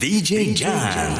DJ 0.00 0.54
Jan. 0.54 1.12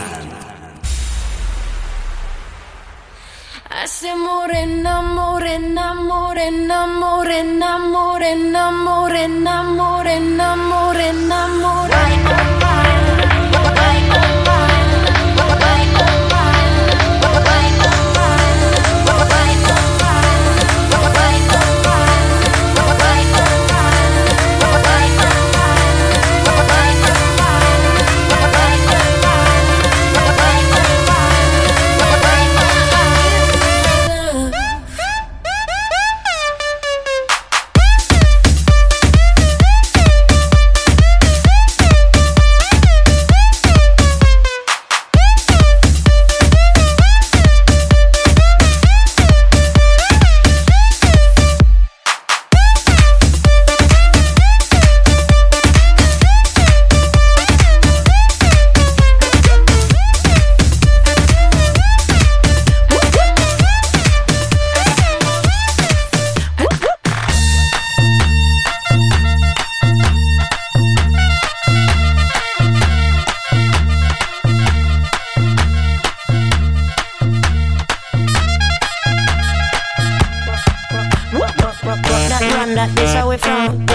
Hace 3.69 4.15
morena, 4.15 5.03
morena, 5.03 5.93
morena, 5.93 6.87
morena, 6.87 7.77
morena, 7.77 8.71
morena, 8.71 8.73
morena, 8.73 9.63
morena, 9.67 10.57
morena, 10.57 11.49
morena. 11.61 12.60
where 83.31 83.37
we 83.37 83.43
from. 83.43 83.90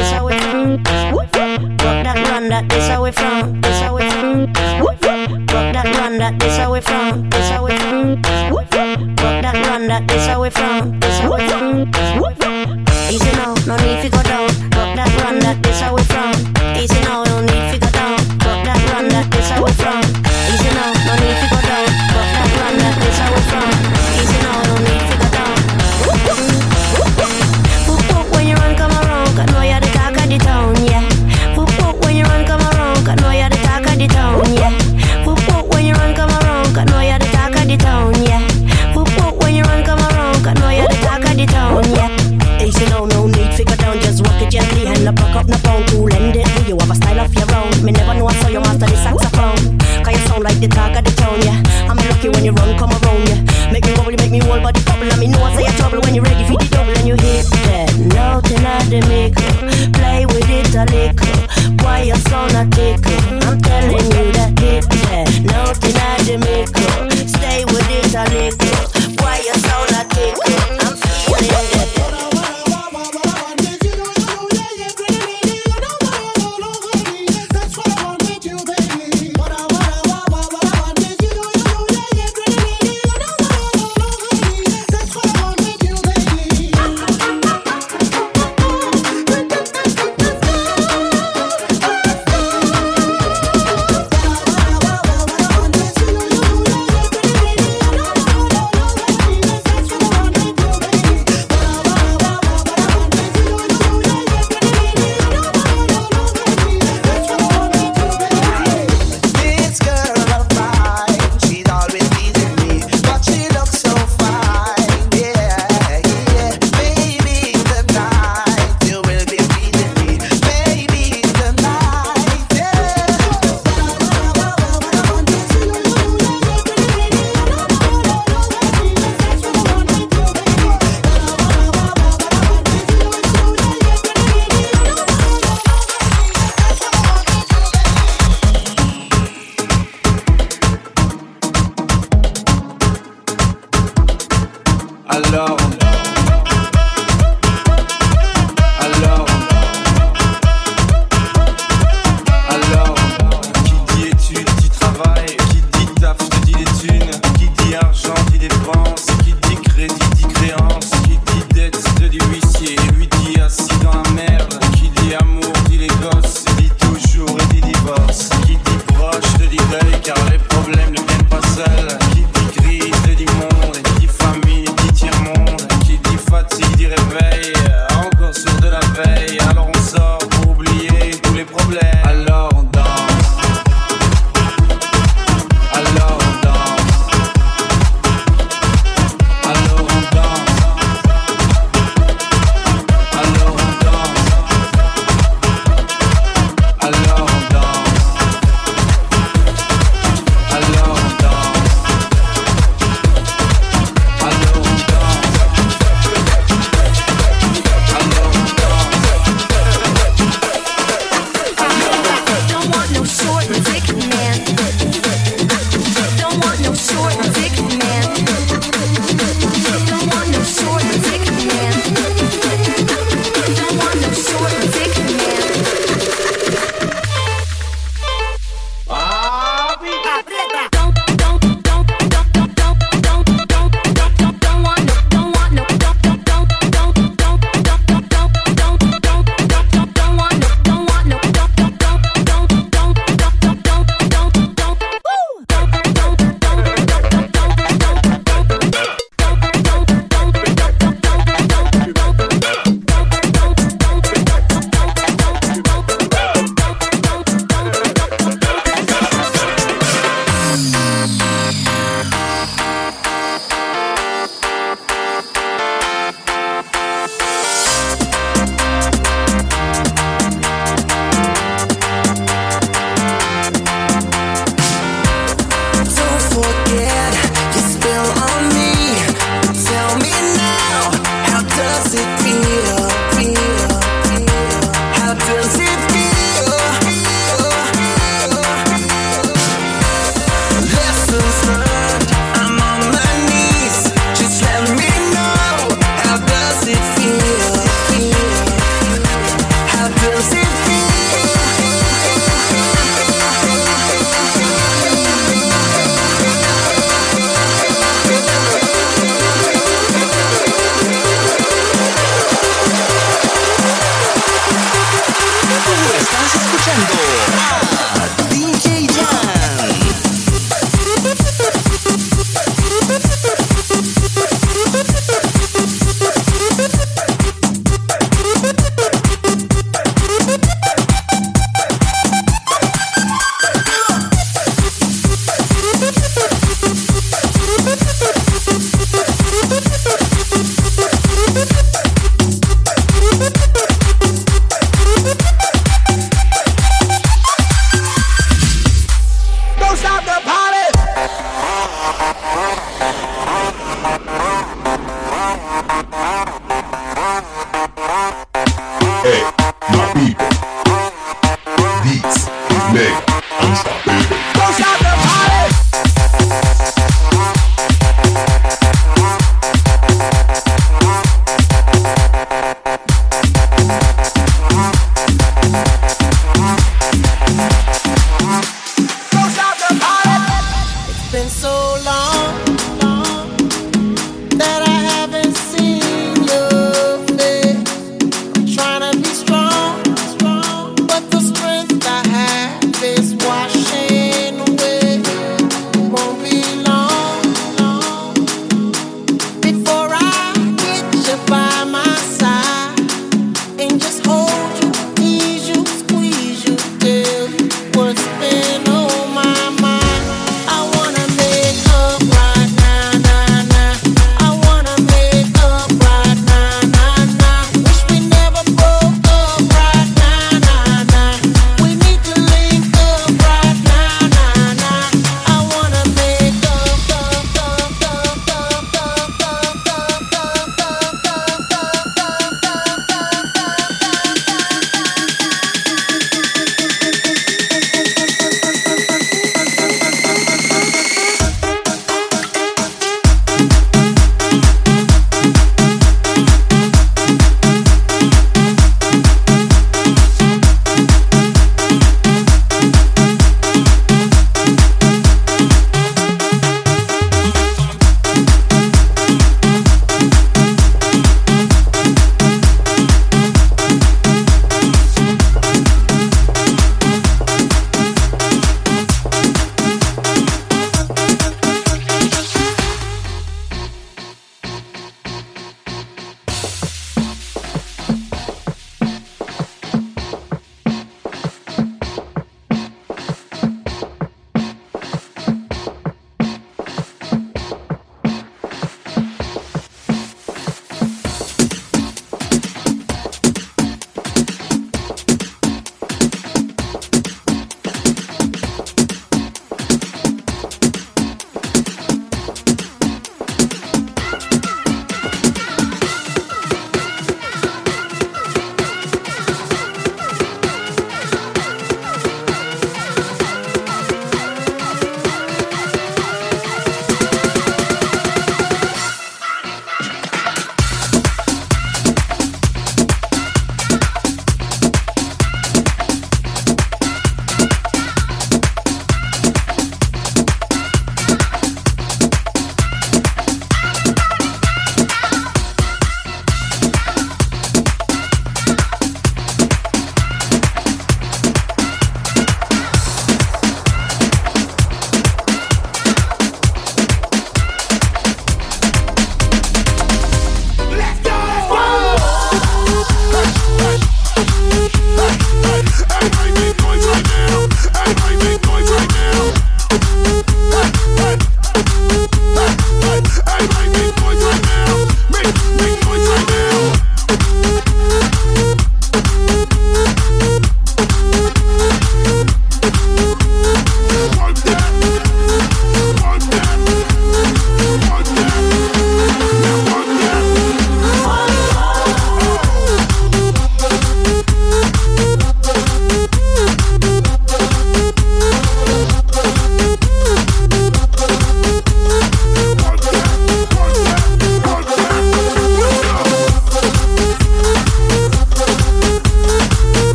I 145.07 145.19
love. 145.29 145.84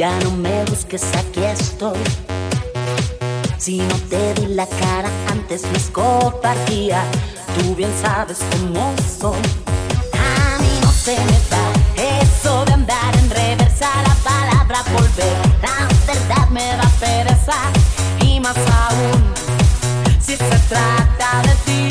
Ya 0.00 0.18
no 0.20 0.30
me 0.30 0.64
busques, 0.64 1.04
aquí 1.14 1.42
estoy. 1.44 1.98
Si 3.58 3.76
no 3.76 3.94
te 4.08 4.32
di 4.32 4.46
la 4.46 4.66
cara 4.66 5.10
antes 5.30 5.62
no 5.64 5.76
es 5.76 5.90
cobardía, 5.90 7.02
tú 7.54 7.74
bien 7.74 7.92
sabes 8.00 8.38
cómo 8.50 8.94
soy. 9.20 9.42
A 10.14 10.58
mí 10.62 10.80
no 10.80 10.90
se 10.90 11.18
me 11.18 11.38
da 11.50 12.22
eso 12.22 12.64
de 12.64 12.72
andar 12.72 13.14
en 13.14 13.28
reversa, 13.28 13.90
la 14.08 14.14
palabra 14.24 14.82
volver. 14.90 15.36
La 15.60 15.86
verdad 16.06 16.48
me 16.48 16.64
da 16.64 16.90
pereza 16.98 17.58
y 18.24 18.40
más 18.40 18.56
aún 18.56 19.22
si 20.18 20.34
se 20.34 20.58
trata 20.70 21.42
de 21.42 21.54
ti. 21.66 21.89